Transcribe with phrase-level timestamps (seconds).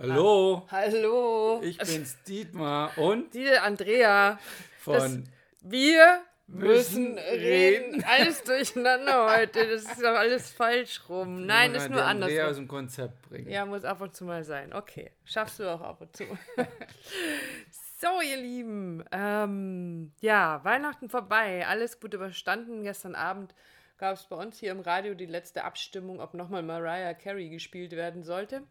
[0.00, 0.64] Hallo.
[0.70, 1.60] Hallo.
[1.60, 4.38] Ich bin's Dietmar und die Andrea.
[4.78, 5.24] von
[5.60, 7.94] Wir Müssen reden.
[7.96, 8.04] reden.
[8.04, 9.68] Alles durcheinander heute.
[9.68, 11.46] Das ist doch alles falsch rum.
[11.46, 13.50] Nein, ist wir nur die Andrea aus dem Konzept bringen.
[13.50, 14.72] Ja, muss ab und zu mal sein.
[14.72, 15.10] Okay.
[15.24, 16.26] Schaffst du auch ab und zu.
[18.00, 19.02] so, ihr Lieben.
[19.10, 21.66] Ähm, ja, Weihnachten vorbei.
[21.66, 22.84] Alles gut überstanden.
[22.84, 23.52] Gestern Abend
[23.98, 27.90] gab es bei uns hier im Radio die letzte Abstimmung, ob nochmal Mariah Carey gespielt
[27.90, 28.62] werden sollte.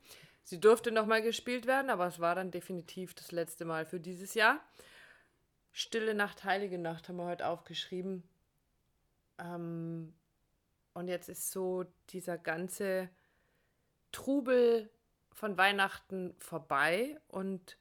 [0.47, 4.33] Sie durfte nochmal gespielt werden, aber es war dann definitiv das letzte Mal für dieses
[4.33, 4.61] Jahr.
[5.73, 8.23] Stille Nacht, Heilige Nacht haben wir heute aufgeschrieben.
[9.39, 10.13] Ähm,
[10.93, 13.09] und jetzt ist so dieser ganze
[14.13, 14.89] Trubel
[15.33, 17.77] von Weihnachten vorbei und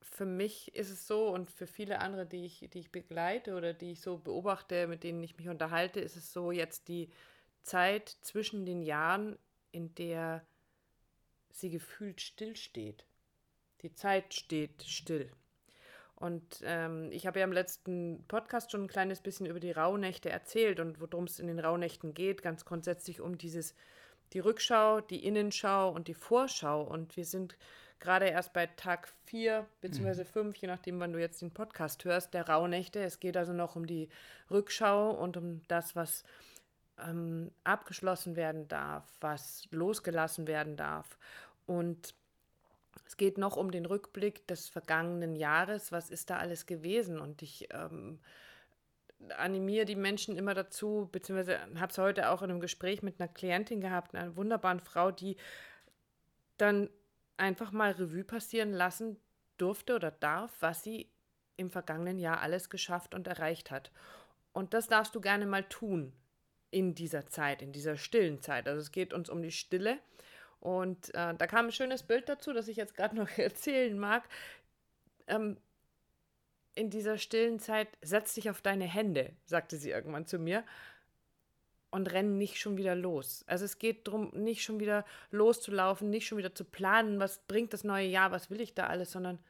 [0.00, 3.72] für mich ist es so und für viele andere, die ich, die ich begleite oder
[3.72, 7.08] die ich so beobachte, mit denen ich mich unterhalte, ist es so jetzt die
[7.62, 9.38] Zeit zwischen den Jahren,
[9.72, 10.44] in der
[11.50, 13.04] sie gefühlt stillsteht.
[13.82, 15.30] Die Zeit steht still.
[16.20, 20.28] Und ähm, ich habe ja im letzten Podcast schon ein kleines bisschen über die Rauhnächte
[20.28, 23.74] erzählt und worum es in den Rauhnächten geht, ganz grundsätzlich um dieses,
[24.34, 26.82] die Rückschau, die Innenschau und die Vorschau.
[26.82, 27.56] Und wir sind
[28.00, 30.24] gerade erst bei Tag 4 bzw.
[30.24, 33.00] 5, je nachdem, wann du jetzt den Podcast hörst, der Rauhnächte.
[33.00, 34.10] Es geht also noch um die
[34.50, 36.24] Rückschau und um das, was
[37.08, 41.18] ähm, abgeschlossen werden darf, was losgelassen werden darf.
[41.66, 42.14] Und
[43.06, 45.92] es geht noch um den Rückblick des vergangenen Jahres.
[45.92, 47.20] Was ist da alles gewesen?
[47.20, 48.20] Und ich ähm,
[49.36, 53.28] animiere die Menschen immer dazu, beziehungsweise habe es heute auch in einem Gespräch mit einer
[53.28, 55.36] Klientin gehabt, einer wunderbaren Frau, die
[56.56, 56.88] dann
[57.36, 59.16] einfach mal Revue passieren lassen
[59.56, 61.10] durfte oder darf, was sie
[61.56, 63.90] im vergangenen Jahr alles geschafft und erreicht hat.
[64.52, 66.12] Und das darfst du gerne mal tun
[66.70, 68.68] in dieser Zeit, in dieser stillen Zeit.
[68.68, 69.98] Also es geht uns um die Stille.
[70.60, 74.24] Und äh, da kam ein schönes Bild dazu, das ich jetzt gerade noch erzählen mag.
[75.26, 75.56] Ähm,
[76.74, 80.64] in dieser stillen Zeit, setz dich auf deine Hände, sagte sie irgendwann zu mir,
[81.90, 83.44] und renn nicht schon wieder los.
[83.48, 87.72] Also es geht darum, nicht schon wieder loszulaufen, nicht schon wieder zu planen, was bringt
[87.72, 89.40] das neue Jahr, was will ich da alles, sondern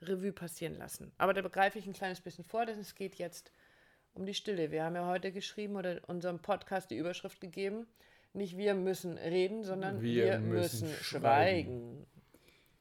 [0.00, 1.12] Revue passieren lassen.
[1.18, 3.52] Aber da begreife ich ein kleines bisschen vor, denn es geht jetzt
[4.14, 4.70] um die Stille.
[4.70, 7.86] Wir haben ja heute geschrieben oder unserem Podcast die Überschrift gegeben,
[8.34, 12.06] nicht wir müssen reden, sondern wir, Wir müssen, müssen schweigen.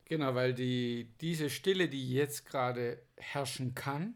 [0.05, 4.15] Genau, weil die, diese Stille, die jetzt gerade herrschen kann,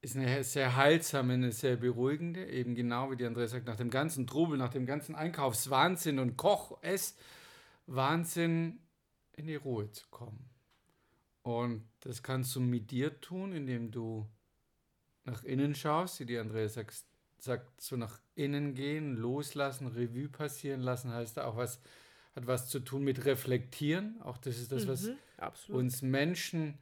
[0.00, 3.90] ist eine sehr heilsame, eine sehr beruhigende, eben genau wie die Andrea sagt, nach dem
[3.90, 7.16] ganzen Trubel, nach dem ganzen Einkaufswahnsinn und Koch, Ess,
[7.86, 8.78] Wahnsinn
[9.32, 10.48] in die Ruhe zu kommen.
[11.42, 14.28] Und das kannst du mit dir tun, indem du
[15.30, 17.04] nach innen schaust, wie die Andrea sagt,
[17.38, 21.80] sagt so nach innen gehen, loslassen, Revue passieren lassen, heißt da auch was,
[22.34, 24.20] hat was zu tun mit reflektieren.
[24.22, 25.80] Auch das ist das, was Mhm, absolut.
[25.80, 26.78] uns Menschen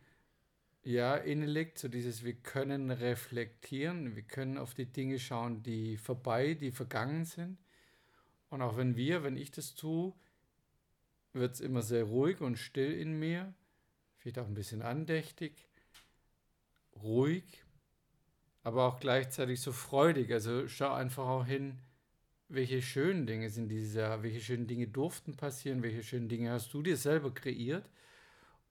[0.83, 5.97] ja inne liegt, so dieses, wir können reflektieren, wir können auf die Dinge schauen, die
[5.97, 7.59] vorbei, die vergangen sind.
[8.51, 10.15] Und auch wenn wir, wenn ich das tue,
[11.33, 13.53] wird es immer sehr ruhig und still in mir,
[14.17, 15.67] vielleicht auch ein bisschen andächtig,
[17.03, 17.66] ruhig,
[18.67, 20.33] aber auch gleichzeitig so freudig.
[20.33, 21.79] Also schau einfach auch hin,
[22.49, 26.75] welche schönen Dinge sind dieses Jahr, welche schönen Dinge durften passieren, welche schönen Dinge hast
[26.75, 27.89] du dir selber kreiert.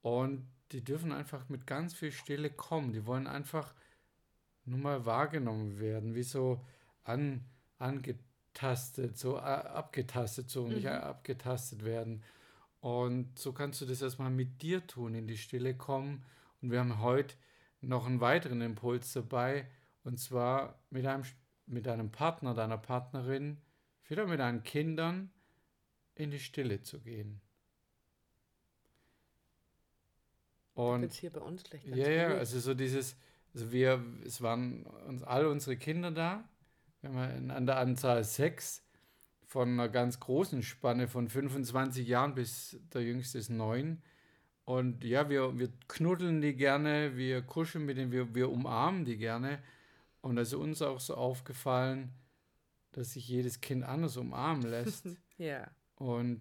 [0.02, 2.92] Und die dürfen einfach mit ganz viel Stille kommen.
[2.92, 3.74] Die wollen einfach
[4.66, 6.60] nur mal wahrgenommen werden, wie so
[7.06, 7.46] an,
[7.78, 12.22] angetastet, so a- abgetastet, so nicht a- abgetastet werden.
[12.82, 16.26] Und so kannst du das erstmal mit dir tun, in die Stille kommen.
[16.62, 17.36] Und wir haben heute
[17.80, 19.68] noch einen weiteren Impuls dabei,
[20.06, 21.24] und zwar mit einem,
[21.66, 23.58] mit einem Partner, deiner Partnerin,
[24.08, 25.32] wieder mit deinen Kindern
[26.14, 27.42] in die Stille zu gehen.
[30.76, 33.18] Und Jetzt hier bei uns gleich ganz ja, ja, also so dieses,
[33.54, 36.48] also wir, es waren uns alle unsere Kinder da.
[37.02, 38.84] Wir haben an der Anzahl sechs
[39.46, 44.04] von einer ganz großen Spanne von 25 Jahren bis der jüngste ist neun.
[44.66, 49.18] Und ja, wir, wir knuddeln die gerne, wir kuscheln mit denen, wir, wir umarmen die
[49.18, 49.60] gerne.
[50.26, 52.12] Und da ist uns auch so aufgefallen,
[52.94, 55.06] dass sich jedes Kind anders umarmen lässt.
[55.38, 55.70] Ja.
[55.96, 56.40] Und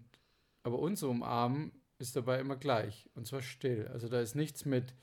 [0.63, 3.89] aber unser Umarmen ist dabei immer gleich und zwar still.
[3.89, 4.95] Also da ist nichts mit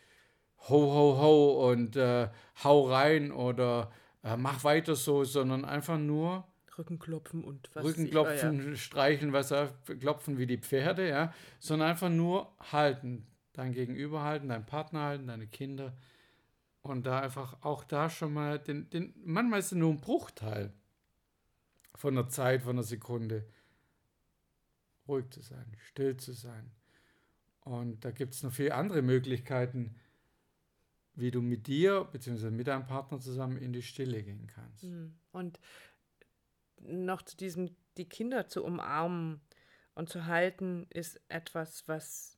[0.70, 2.30] ho ho ho und äh,
[2.64, 3.92] hau rein oder
[4.24, 6.48] äh, mach weiter so, sondern einfach nur
[6.78, 12.56] Rückenklopfen und was Rückenklopfen, streicheln, was er klopfen wie die Pferde, ja, sondern einfach nur
[12.72, 15.98] halten, dein Gegenüber halten, deinen Partner halten, deine Kinder
[16.82, 20.74] und da einfach auch da schon mal den, den manchmal ist es nur ein Bruchteil
[21.96, 23.48] von der Zeit, von einer Sekunde.
[25.08, 26.72] ruhig zu sein, still zu sein.
[27.62, 29.96] Und da gibt es noch viele andere Möglichkeiten,
[31.14, 32.50] wie du mit dir bzw.
[32.50, 34.84] mit deinem Partner zusammen in die Stille gehen kannst.
[34.84, 35.14] Hm.
[35.32, 35.60] Und
[36.78, 39.42] noch zu diesem, die Kinder zu umarmen
[39.94, 42.38] und zu halten, ist etwas, was,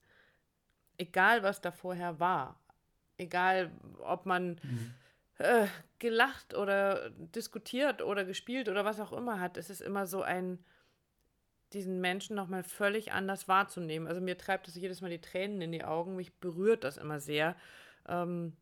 [0.97, 2.62] egal was da vorher war,
[3.23, 4.93] egal ob man mhm.
[5.37, 5.67] äh,
[5.99, 10.59] gelacht oder diskutiert oder gespielt oder was auch immer hat, es ist immer so ein,
[11.73, 14.07] diesen Menschen nochmal völlig anders wahrzunehmen.
[14.07, 17.19] Also mir treibt es jedes Mal die Tränen in die Augen, mich berührt das immer
[17.19, 17.55] sehr,
[18.07, 18.55] ähm,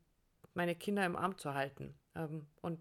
[0.54, 1.94] meine Kinder im Arm zu halten.
[2.14, 2.80] Ähm, und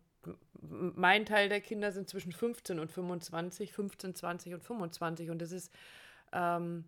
[0.61, 5.51] mein Teil der Kinder sind zwischen 15 und 25, 15, 20 und 25 und das
[5.51, 5.73] ist
[6.31, 6.85] ähm,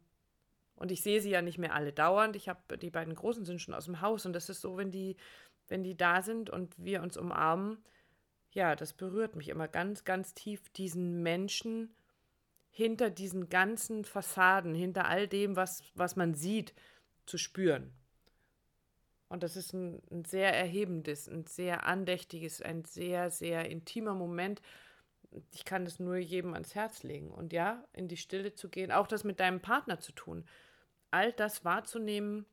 [0.75, 2.35] und ich sehe sie ja nicht mehr alle dauernd.
[2.35, 4.91] Ich habe die beiden Großen sind schon aus dem Haus und das ist so, wenn
[4.91, 5.15] die
[5.67, 7.77] wenn die da sind und wir uns umarmen,
[8.51, 11.95] ja, das berührt mich immer ganz ganz tief diesen Menschen
[12.69, 16.73] hinter diesen ganzen Fassaden, hinter all dem, was was man sieht,
[17.25, 17.93] zu spüren.
[19.33, 24.61] Und das ist ein, ein, sehr erhebendes, ein sehr andächtiges, ein sehr, sehr intimer Moment.
[25.51, 27.31] Ich kann es nur jedem ans Herz legen.
[27.31, 30.45] Und ja, in die Stille zu gehen, auch das mit deinem Partner zu tun.
[31.11, 32.45] All das wahrzunehmen,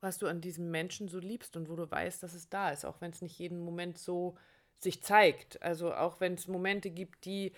[0.00, 2.84] was du an diesem Menschen so liebst und wo du weißt, dass es da ist,
[2.84, 4.36] auch wenn es nicht jeden Moment so
[4.78, 5.60] sich zeigt.
[5.62, 7.52] Also auch wenn es Momente gibt, die,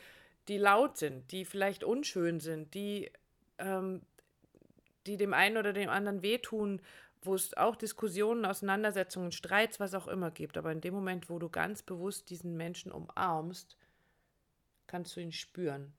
[0.49, 3.11] die laut sind, die vielleicht unschön sind, die,
[3.59, 4.03] ähm,
[5.07, 6.81] die dem einen oder dem anderen wehtun,
[7.23, 10.57] wo es auch Diskussionen, Auseinandersetzungen, Streits, was auch immer gibt.
[10.57, 13.77] Aber in dem Moment, wo du ganz bewusst diesen Menschen umarmst,
[14.87, 15.93] kannst du ihn spüren.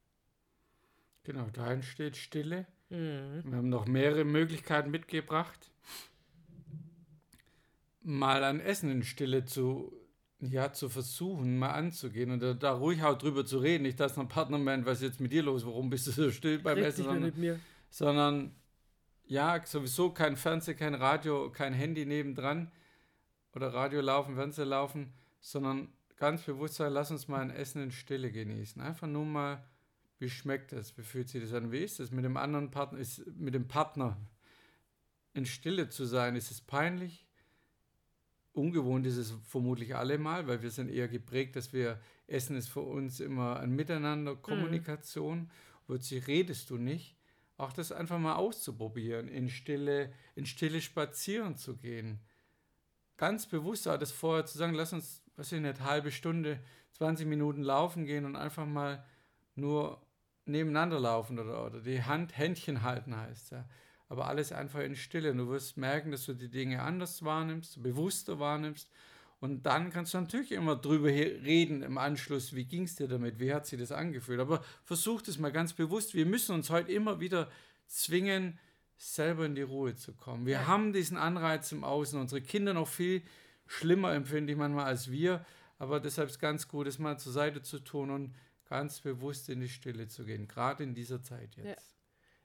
[1.24, 2.66] Genau, da entsteht Stille.
[2.90, 3.44] Mhm.
[3.46, 5.72] Wir haben noch mehrere Möglichkeiten mitgebracht.
[8.02, 9.94] Mal ein Essen in Stille zu,
[10.40, 13.84] ja, zu versuchen, mal anzugehen und da, da ruhig auch drüber zu reden.
[13.84, 16.32] Nicht, dass ein Partner meint, was ist jetzt mit dir los, warum bist du so
[16.32, 18.56] still beim Red Essen, sondern, sondern
[19.32, 22.70] ja, sowieso kein Fernsehen, kein Radio, kein Handy nebendran
[23.56, 25.88] oder Radio laufen, Fernseher laufen, sondern
[26.18, 28.82] ganz bewusst sagen, lass uns mal ein Essen in Stille genießen.
[28.82, 29.64] Einfach nur mal,
[30.20, 33.00] wie schmeckt das, wie fühlt sich das an, wie ist das mit dem anderen Partner,
[33.00, 34.18] ist mit dem Partner
[35.34, 37.26] in Stille zu sein, ist es peinlich?
[38.52, 42.82] Ungewohnt ist es vermutlich allemal, weil wir sind eher geprägt, dass wir Essen ist für
[42.82, 44.42] uns immer ein Miteinander, mhm.
[44.42, 45.40] Kommunikation.
[45.40, 45.50] Mhm.
[45.86, 47.16] Plötzlich redest du nicht
[47.58, 52.20] auch das einfach mal auszuprobieren, in Stille, in Stille spazieren zu gehen.
[53.18, 56.60] Ganz bewusst auch das vorher zu sagen, lass uns, was ich nicht, halbe Stunde,
[56.94, 59.04] 20 Minuten laufen gehen und einfach mal
[59.56, 60.02] nur
[60.46, 63.68] nebeneinander laufen oder, oder die Hand, Händchen halten heißt ja.
[64.10, 65.32] Aber alles einfach in Stille.
[65.32, 68.90] Und du wirst merken, dass du die Dinge anders wahrnimmst, bewusster wahrnimmst
[69.42, 73.40] und dann kannst du natürlich immer drüber reden im Anschluss, wie ging es dir damit,
[73.40, 74.40] wie hat sich das angefühlt.
[74.40, 76.14] Aber versuch das mal ganz bewusst.
[76.14, 77.50] Wir müssen uns heute immer wieder
[77.88, 78.60] zwingen,
[78.98, 80.46] selber in die Ruhe zu kommen.
[80.46, 80.68] Wir ja.
[80.68, 82.22] haben diesen Anreiz im Außen.
[82.22, 83.24] Unsere Kinder noch viel
[83.66, 85.44] schlimmer empfinde ich manchmal als wir.
[85.80, 88.36] Aber deshalb ist es ganz gut, das mal zur Seite zu tun und
[88.70, 91.66] ganz bewusst in die Stille zu gehen, gerade in dieser Zeit jetzt.
[91.66, 91.76] Ja.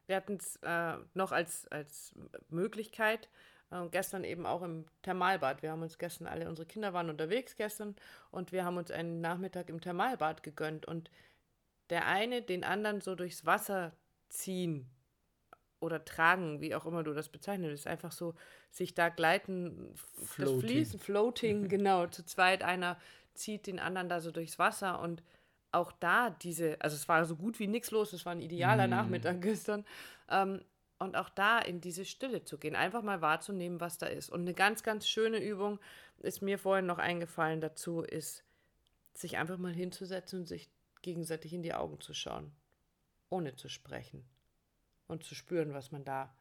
[0.06, 2.14] Wir hatten es äh, noch als, als
[2.48, 3.28] Möglichkeit,
[3.70, 5.62] äh, gestern eben auch im Thermalbad.
[5.62, 7.96] Wir haben uns gestern alle, unsere Kinder waren unterwegs gestern
[8.30, 11.10] und wir haben uns einen Nachmittag im Thermalbad gegönnt und
[11.90, 13.92] der eine den anderen so durchs Wasser
[14.28, 14.90] ziehen
[15.80, 18.34] oder tragen, wie auch immer du das bezeichnest, ist einfach so
[18.70, 20.54] sich da gleiten, floating.
[20.54, 22.98] das Fließen, floating, genau, zu zweit einer
[23.34, 25.22] zieht den anderen da so durchs Wasser und
[25.72, 28.86] auch da diese, also es war so gut wie nichts los, es war ein idealer
[28.86, 28.90] mm.
[28.90, 29.84] Nachmittag gestern,
[30.30, 30.62] ähm,
[30.98, 34.30] und auch da in diese Stille zu gehen, einfach mal wahrzunehmen, was da ist.
[34.30, 35.78] Und eine ganz, ganz schöne Übung
[36.18, 38.44] ist mir vorhin noch eingefallen dazu, ist,
[39.14, 40.70] sich einfach mal hinzusetzen und sich
[41.02, 42.52] gegenseitig in die Augen zu schauen,
[43.30, 44.24] ohne zu sprechen
[45.06, 46.34] und zu spüren, was man da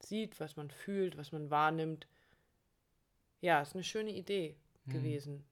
[0.00, 2.06] sieht, was man fühlt, was man wahrnimmt.
[3.40, 4.92] Ja, ist eine schöne Idee mhm.
[4.92, 5.44] gewesen.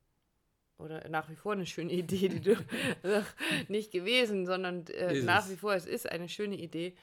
[0.78, 2.56] Oder nach wie vor eine schöne Idee, die du
[3.68, 6.94] nicht gewesen, sondern äh, nach wie vor, es ist eine schöne Idee,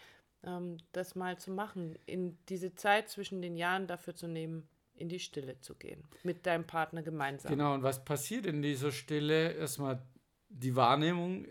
[0.44, 5.10] ähm, das mal zu machen, in diese Zeit zwischen den Jahren dafür zu nehmen, in
[5.10, 7.52] die Stille zu gehen, mit deinem Partner gemeinsam.
[7.52, 9.54] Genau, und was passiert in dieser Stille?
[9.54, 10.02] Erstmal,
[10.50, 11.48] die Wahrnehmung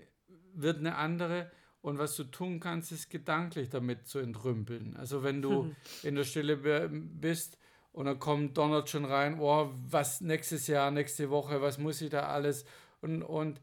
[0.55, 1.51] wird eine andere
[1.83, 4.97] und was du tun kannst, ist gedanklich damit zu entrümpeln.
[4.97, 5.77] Also wenn du hm.
[6.03, 6.57] in der Stille
[6.89, 7.59] bist
[7.93, 12.11] und dann kommt Donald schon rein, oh, was nächstes Jahr, nächste Woche, was muss ich
[12.11, 12.65] da alles
[13.01, 13.61] und, und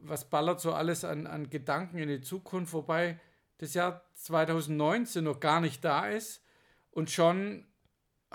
[0.00, 3.18] was ballert so alles an, an Gedanken in die Zukunft, wobei
[3.58, 6.42] das Jahr 2019 noch gar nicht da ist
[6.90, 7.66] und schon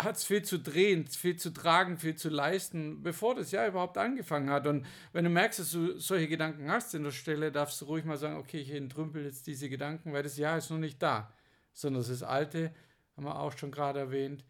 [0.04, 3.98] hat es viel zu drehen, viel zu tragen, viel zu leisten, bevor das Jahr überhaupt
[3.98, 4.66] angefangen hat.
[4.66, 8.06] Und wenn du merkst, dass du solche Gedanken hast in der Stelle, darfst du ruhig
[8.06, 11.34] mal sagen, okay, ich entrümpel jetzt diese Gedanken, weil das Jahr ist noch nicht da,
[11.74, 12.74] sondern das Alte,
[13.16, 14.46] haben wir auch schon gerade erwähnt,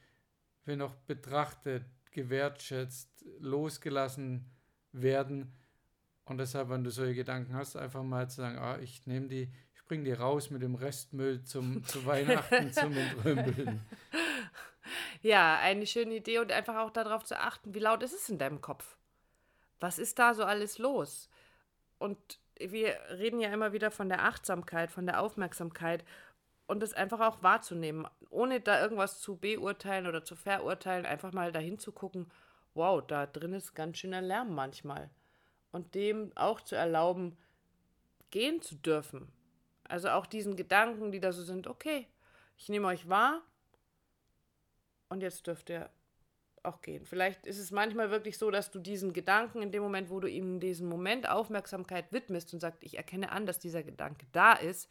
[0.66, 3.10] will noch betrachtet, gewertschätzt,
[3.40, 4.46] losgelassen
[4.92, 5.54] werden.
[6.26, 9.52] Und deshalb, wenn du solche Gedanken hast, einfach mal zu sagen, ah, ich nehme die,
[9.90, 13.82] ich bringe die raus mit dem Restmüll zum, zu Weihnachten zum Entrümpeln.
[15.24, 18.38] Ja, eine schöne Idee und einfach auch darauf zu achten, wie laut ist es in
[18.38, 18.98] deinem Kopf?
[19.80, 21.28] Was ist da so alles los?
[21.98, 26.06] Und wir reden ja immer wieder von der Achtsamkeit, von der Aufmerksamkeit
[26.68, 31.52] und das einfach auch wahrzunehmen, ohne da irgendwas zu beurteilen oder zu verurteilen, einfach mal
[31.52, 32.32] dahin zu gucken,
[32.76, 35.10] wow, da drin ist ganz schöner Lärm manchmal.
[35.72, 37.38] Und dem auch zu erlauben,
[38.30, 39.32] gehen zu dürfen.
[39.90, 42.08] Also auch diesen Gedanken, die da so sind, okay,
[42.58, 43.42] ich nehme euch wahr,
[45.10, 45.90] und jetzt dürft ihr
[46.64, 47.06] auch gehen.
[47.06, 50.28] Vielleicht ist es manchmal wirklich so, dass du diesen Gedanken in dem Moment, wo du
[50.28, 54.90] ihm diesen Moment Aufmerksamkeit widmest und sagst, ich erkenne an, dass dieser Gedanke da ist,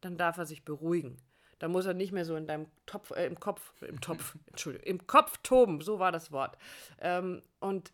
[0.00, 1.18] dann darf er sich beruhigen.
[1.58, 4.86] Dann muss er nicht mehr so in deinem Topf, äh, im Kopf, im Topf, Entschuldigung,
[4.86, 6.56] im Kopf toben, so war das Wort.
[7.00, 7.92] Ähm, und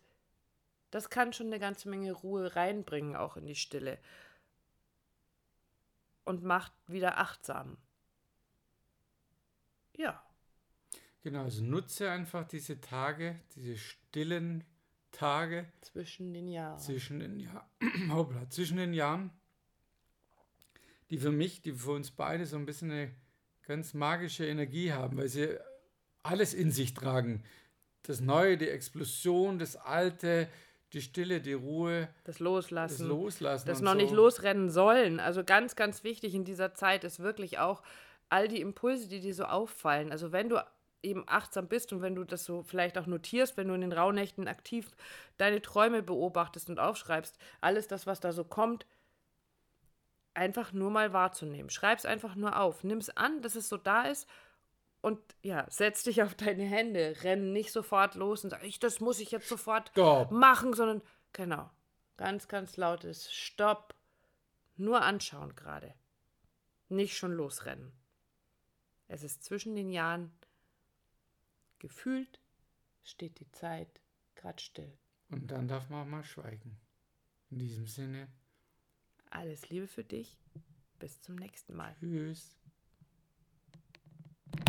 [0.91, 3.97] das kann schon eine ganze Menge Ruhe reinbringen, auch in die Stille.
[6.27, 7.77] Und macht wieder achtsam.
[9.95, 10.21] Ja.
[11.21, 14.65] Genau, also nutze einfach diese Tage, diese stillen
[15.13, 15.71] Tage.
[15.79, 16.79] Zwischen den Jahren.
[16.79, 17.65] Zwischen den, ja
[18.09, 19.31] Hoppla, zwischen den Jahren,
[21.11, 23.15] die für mich, die für uns beide so ein bisschen eine
[23.65, 25.57] ganz magische Energie haben, weil sie
[26.23, 27.41] alles in sich tragen.
[28.01, 30.49] Das Neue, die Explosion, das Alte,
[30.93, 32.07] die Stille, die Ruhe.
[32.23, 32.99] Das Loslassen.
[32.99, 33.67] Das Loslassen.
[33.67, 33.97] Das noch so.
[33.97, 35.19] nicht losrennen sollen.
[35.19, 37.83] Also ganz, ganz wichtig in dieser Zeit ist wirklich auch
[38.29, 40.11] all die Impulse, die dir so auffallen.
[40.11, 40.63] Also wenn du
[41.03, 43.93] eben achtsam bist und wenn du das so vielleicht auch notierst, wenn du in den
[43.93, 44.91] Rauhnächten aktiv
[45.37, 48.85] deine Träume beobachtest und aufschreibst, alles das, was da so kommt,
[50.33, 51.69] einfach nur mal wahrzunehmen.
[51.69, 52.83] Schreib es einfach nur auf.
[52.83, 54.27] Nimm es an, dass es so da ist
[55.07, 57.15] und ja, setz dich auf deine Hände.
[57.23, 60.31] Renn nicht sofort los und sag, ich, das muss ich jetzt sofort Stop.
[60.31, 61.01] machen, sondern
[61.33, 61.69] genau,
[62.17, 63.95] ganz, ganz lautes Stopp.
[64.75, 65.93] Nur anschauen gerade.
[66.89, 67.91] Nicht schon losrennen.
[69.07, 70.31] Es ist zwischen den Jahren
[71.79, 72.39] Gefühlt
[73.03, 74.01] steht die Zeit
[74.35, 74.97] gerade still.
[75.29, 76.79] Und dann darf man auch mal schweigen.
[77.49, 78.27] In diesem Sinne.
[79.29, 80.37] Alles Liebe für dich.
[80.99, 81.95] Bis zum nächsten Mal.
[81.99, 82.57] Tschüss.